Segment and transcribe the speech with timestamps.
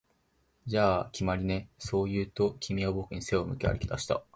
[0.65, 4.23] 「じゃあ、決まりね」、そう言うと、君は僕に背を向け歩き出した